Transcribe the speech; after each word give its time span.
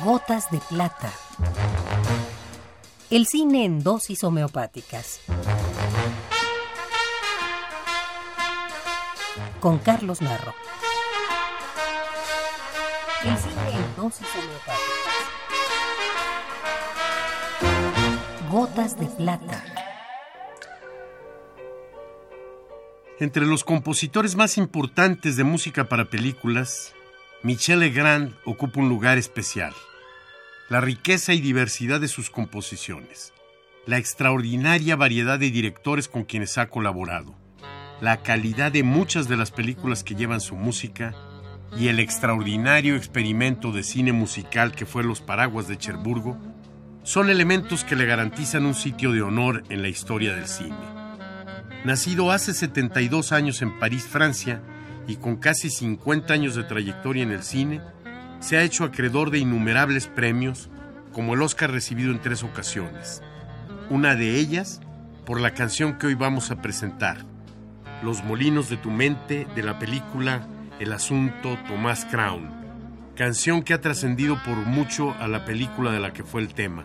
Gotas 0.00 0.50
de 0.50 0.58
plata. 0.58 1.12
El 3.10 3.26
cine 3.26 3.64
en 3.66 3.84
dosis 3.84 4.24
homeopáticas. 4.24 5.20
Con 9.60 9.78
Carlos 9.78 10.22
Narro. 10.22 10.54
El 13.22 13.36
cine 13.36 13.70
en 13.74 13.96
dosis 13.96 14.26
homeopáticas. 14.34 14.82
Gotas 18.50 18.98
de 18.98 19.06
plata. 19.06 19.64
Entre 23.20 23.46
los 23.46 23.62
compositores 23.62 24.34
más 24.34 24.58
importantes 24.58 25.36
de 25.36 25.44
música 25.44 25.88
para 25.88 26.06
películas, 26.06 26.92
Michel 27.44 27.80
Legrand 27.80 28.36
ocupa 28.44 28.78
un 28.78 28.88
lugar 28.88 29.18
especial. 29.18 29.72
La 30.68 30.80
riqueza 30.80 31.34
y 31.34 31.40
diversidad 31.40 32.00
de 32.00 32.06
sus 32.06 32.30
composiciones, 32.30 33.32
la 33.84 33.98
extraordinaria 33.98 34.94
variedad 34.94 35.40
de 35.40 35.50
directores 35.50 36.06
con 36.06 36.22
quienes 36.22 36.56
ha 36.56 36.68
colaborado, 36.68 37.34
la 38.00 38.22
calidad 38.22 38.70
de 38.70 38.84
muchas 38.84 39.26
de 39.26 39.36
las 39.36 39.50
películas 39.50 40.04
que 40.04 40.14
llevan 40.14 40.40
su 40.40 40.54
música 40.54 41.16
y 41.76 41.88
el 41.88 41.98
extraordinario 41.98 42.94
experimento 42.94 43.72
de 43.72 43.82
cine 43.82 44.12
musical 44.12 44.70
que 44.70 44.86
fue 44.86 45.02
Los 45.02 45.20
Paraguas 45.20 45.66
de 45.66 45.76
Cherburgo 45.76 46.38
son 47.02 47.28
elementos 47.28 47.82
que 47.82 47.96
le 47.96 48.06
garantizan 48.06 48.66
un 48.66 48.76
sitio 48.76 49.10
de 49.10 49.22
honor 49.22 49.64
en 49.68 49.82
la 49.82 49.88
historia 49.88 50.32
del 50.36 50.46
cine. 50.46 50.76
Nacido 51.84 52.30
hace 52.30 52.54
72 52.54 53.32
años 53.32 53.62
en 53.62 53.80
París, 53.80 54.06
Francia, 54.08 54.62
y 55.06 55.16
con 55.16 55.36
casi 55.36 55.70
50 55.70 56.32
años 56.32 56.54
de 56.54 56.64
trayectoria 56.64 57.22
en 57.22 57.32
el 57.32 57.42
cine, 57.42 57.80
se 58.40 58.56
ha 58.56 58.62
hecho 58.62 58.84
acreedor 58.84 59.30
de 59.30 59.38
innumerables 59.38 60.06
premios, 60.06 60.68
como 61.12 61.34
el 61.34 61.42
Oscar 61.42 61.70
recibido 61.70 62.10
en 62.10 62.20
tres 62.20 62.42
ocasiones. 62.42 63.22
Una 63.90 64.14
de 64.14 64.36
ellas 64.36 64.80
por 65.24 65.40
la 65.40 65.54
canción 65.54 65.98
que 65.98 66.08
hoy 66.08 66.14
vamos 66.14 66.50
a 66.50 66.60
presentar, 66.60 67.18
Los 68.02 68.24
Molinos 68.24 68.68
de 68.68 68.76
tu 68.76 68.90
Mente, 68.90 69.46
de 69.54 69.62
la 69.62 69.78
película 69.78 70.46
El 70.80 70.92
Asunto 70.92 71.56
Tomás 71.68 72.04
Crown, 72.06 72.50
canción 73.14 73.62
que 73.62 73.74
ha 73.74 73.80
trascendido 73.80 74.42
por 74.44 74.56
mucho 74.56 75.14
a 75.20 75.28
la 75.28 75.44
película 75.44 75.92
de 75.92 76.00
la 76.00 76.12
que 76.12 76.24
fue 76.24 76.40
el 76.40 76.54
tema. 76.54 76.84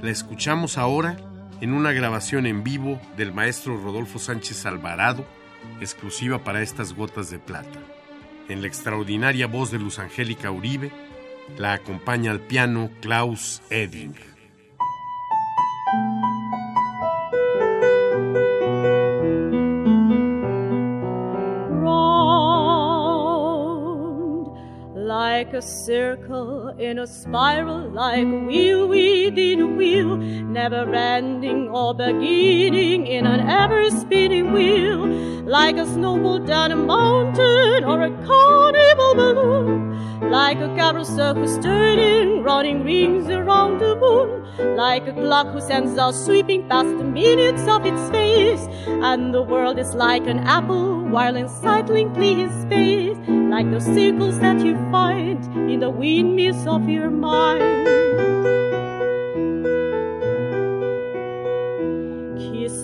La 0.00 0.10
escuchamos 0.10 0.78
ahora 0.78 1.16
en 1.60 1.74
una 1.74 1.92
grabación 1.92 2.46
en 2.46 2.64
vivo 2.64 3.00
del 3.16 3.32
maestro 3.32 3.76
Rodolfo 3.76 4.18
Sánchez 4.18 4.64
Alvarado, 4.66 5.26
exclusiva 5.80 6.42
para 6.44 6.62
estas 6.62 6.94
gotas 6.94 7.30
de 7.30 7.38
plata. 7.38 7.80
En 8.48 8.60
la 8.60 8.68
extraordinaria 8.68 9.46
voz 9.46 9.70
de 9.70 9.78
Luz 9.78 9.98
Angélica 9.98 10.50
Uribe, 10.50 10.90
la 11.58 11.72
acompaña 11.74 12.30
al 12.30 12.40
piano 12.40 12.90
Klaus 13.00 13.62
Eding. 13.70 14.14
Like 25.42 25.54
a 25.54 25.60
circle 25.60 26.68
in 26.78 27.00
a 27.00 27.06
spiral, 27.06 27.90
like 27.90 28.24
wheel 28.24 28.86
within 28.86 29.76
wheel, 29.76 30.16
never 30.16 30.94
ending 30.94 31.68
or 31.68 31.92
beginning 31.92 33.08
in 33.08 33.26
an 33.26 33.40
ever 33.50 33.90
spinning 33.90 34.52
wheel, 34.52 35.04
like 35.44 35.76
a 35.78 35.84
snowball 35.84 36.38
down 36.38 36.70
a 36.70 36.76
mountain 36.76 37.82
or 37.82 38.02
a 38.02 38.10
carnival 38.24 39.14
balloon, 39.16 39.91
like 40.30 40.58
a 40.58 40.74
carousel 40.74 41.34
who's 41.34 41.58
turning, 41.58 42.42
running 42.42 42.84
rings 42.84 43.28
around 43.28 43.78
the 43.78 43.94
moon, 43.96 44.76
like 44.76 45.06
a 45.06 45.12
clock 45.12 45.48
whose 45.48 45.68
hands 45.68 45.98
are 45.98 46.12
sweeping 46.12 46.68
past 46.68 46.96
the 46.98 47.04
minutes 47.04 47.66
of 47.68 47.84
its 47.84 48.10
face, 48.10 48.66
and 48.86 49.34
the 49.34 49.42
world 49.42 49.78
is 49.78 49.94
like 49.94 50.26
an 50.26 50.38
apple 50.40 51.00
while 51.04 51.36
unsightly 51.36 52.02
in 52.02 52.50
space, 52.62 53.18
like 53.28 53.70
the 53.70 53.80
circles 53.80 54.38
that 54.40 54.64
you 54.64 54.74
find 54.90 55.44
in 55.70 55.80
the 55.80 55.90
windmills 55.90 56.66
of 56.66 56.88
your 56.88 57.10
mind. 57.10 58.31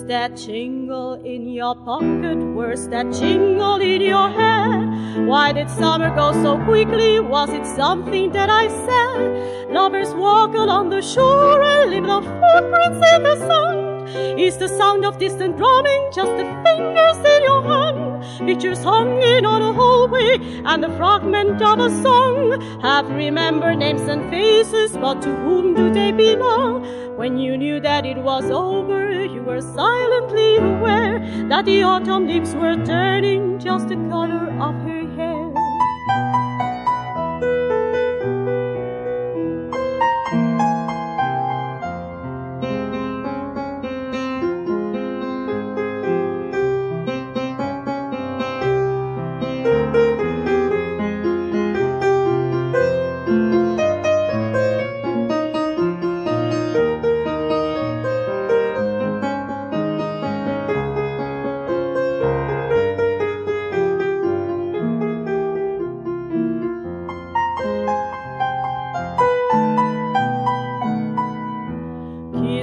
That 0.09 0.35
jingle 0.35 1.23
in 1.23 1.47
your 1.47 1.75
pocket, 1.75 2.39
where's 2.55 2.87
that 2.87 3.11
jingle 3.13 3.79
in 3.79 4.01
your 4.01 4.27
head? 4.27 5.27
Why 5.27 5.51
did 5.51 5.69
summer 5.69 6.09
go 6.15 6.31
so 6.41 6.57
quickly? 6.65 7.19
Was 7.19 7.51
it 7.51 7.63
something 7.63 8.31
that 8.31 8.49
I 8.49 8.69
said? 8.69 9.71
Lovers 9.71 10.11
walk 10.15 10.55
along 10.55 10.89
the 10.89 11.03
shore 11.03 11.61
and 11.61 11.91
leave 11.91 12.07
the 12.07 12.21
footprints 12.21 13.05
in 13.13 13.23
the 13.23 13.35
sand. 13.47 14.39
Is 14.39 14.57
the 14.57 14.67
sound 14.67 15.05
of 15.05 15.19
distant 15.19 15.57
drumming 15.57 16.09
just 16.11 16.31
the 16.37 16.47
fingers 16.65 17.17
in 17.33 17.43
your 17.43 17.61
hand? 17.61 18.47
Pictures 18.47 18.83
hung 18.83 19.21
in 19.21 19.45
on 19.45 19.61
a 19.61 19.71
hallway 19.73 20.39
and 20.65 20.83
the 20.83 20.89
fragment 20.97 21.61
of 21.61 21.79
a 21.79 21.89
song. 22.01 22.59
Have 22.81 23.07
remembered 23.11 23.77
names 23.77 24.01
and 24.01 24.27
faces, 24.31 24.97
but 24.97 25.21
to 25.21 25.29
whom 25.43 25.75
do 25.75 25.93
they 25.93 26.11
belong? 26.11 26.83
When 27.19 27.37
you 27.37 27.57
knew 27.57 27.81
that 27.81 28.05
it 28.05 28.17
was 28.17 28.49
over, 28.49 29.25
you 29.25 29.43
were 29.43 29.59
silently 29.59 30.55
aware 30.55 31.19
that 31.49 31.65
the 31.65 31.83
autumn 31.83 32.25
leaves 32.27 32.55
were 32.55 32.77
turning 32.85 33.59
just 33.59 33.89
the 33.89 33.97
color 34.07 34.47
of 34.57 34.73
her 34.87 34.98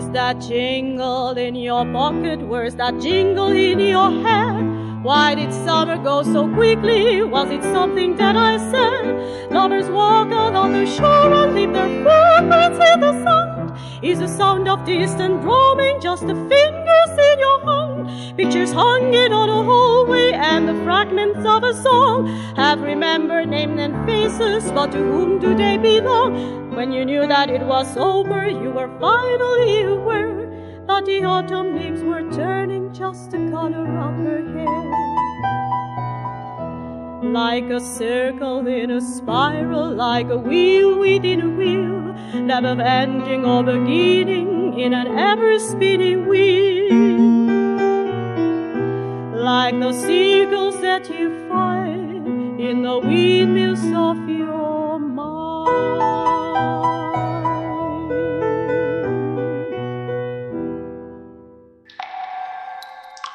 that 0.08 0.40
jingle 0.40 1.36
in 1.36 1.54
your 1.54 1.84
pocket? 1.92 2.40
Where's 2.40 2.74
that 2.76 3.00
jingle 3.00 3.48
in 3.48 3.80
your 3.80 4.10
head? 4.22 5.02
Why 5.02 5.34
did 5.34 5.52
summer 5.52 5.96
go 5.96 6.22
so 6.22 6.52
quickly? 6.52 7.22
Was 7.22 7.50
it 7.50 7.62
something 7.62 8.16
that 8.16 8.36
I 8.36 8.58
said? 8.70 9.52
Lovers 9.52 9.88
walk 9.88 10.28
along 10.28 10.72
the 10.72 10.86
shore 10.86 11.32
and 11.32 11.54
leave 11.54 11.72
their 11.72 11.88
footprints 12.04 12.78
in 12.92 13.00
the 13.00 13.12
sand. 13.24 13.78
Is 14.02 14.18
the 14.18 14.28
sound 14.28 14.68
of 14.68 14.84
distant 14.84 15.42
drumming 15.42 16.00
just 16.00 16.26
the 16.26 16.34
fingers 16.34 17.18
in 17.30 17.38
your 17.38 17.60
hand? 17.64 17.85
Pictures 18.36 18.70
hanging 18.70 19.32
on 19.32 19.48
a 19.48 19.62
hallway 19.64 20.32
and 20.32 20.68
the 20.68 20.74
fragments 20.84 21.46
of 21.46 21.64
a 21.64 21.72
song 21.72 22.26
have 22.54 22.82
remembered 22.82 23.48
names 23.48 23.80
and 23.80 24.06
faces, 24.06 24.70
but 24.72 24.92
to 24.92 24.98
whom 24.98 25.38
do 25.38 25.54
they 25.56 25.78
belong? 25.78 26.74
When 26.76 26.92
you 26.92 27.06
knew 27.06 27.26
that 27.26 27.48
it 27.48 27.62
was 27.62 27.96
over, 27.96 28.46
you 28.46 28.70
were 28.72 28.90
finally 29.00 29.84
aware 29.84 30.50
that 30.86 31.06
the 31.06 31.24
autumn 31.24 31.76
leaves 31.76 32.02
were 32.02 32.30
turning 32.30 32.92
just 32.92 33.30
the 33.30 33.38
color 33.50 33.88
of 34.06 34.14
her 34.16 34.42
hair. 34.52 34.92
Like 37.32 37.70
a 37.70 37.80
circle 37.80 38.66
in 38.66 38.90
a 38.90 39.00
spiral, 39.00 39.94
like 39.94 40.28
a 40.28 40.36
wheel 40.36 40.98
within 40.98 41.40
a 41.40 41.48
wheel, 41.48 42.12
never 42.42 42.82
ending 42.82 43.46
or 43.46 43.62
beginning 43.62 44.78
in 44.78 44.92
an 44.92 45.06
ever 45.18 45.58
spinning 45.58 46.26
wheel. 46.28 47.05
Like 49.76 49.92
the 49.92 50.06
seagulls 50.06 50.80
that 50.80 51.10
you 51.10 51.28
find 51.50 52.58
in 52.58 52.82
the 52.82 52.98
windmills 52.98 53.84
of 53.94 54.16
your 54.26 54.98
mind. 54.98 55.68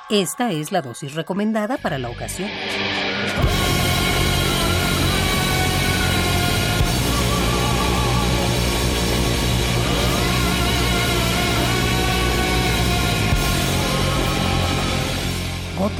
Esta 0.09 0.51
es 0.51 0.71
la 0.71 0.81
dosis 0.81 1.13
recomendada 1.13 1.77
para 1.77 1.99
la 1.99 2.09
ocasión. 2.09 2.49